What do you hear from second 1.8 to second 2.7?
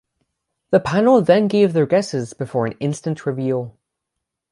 guesses before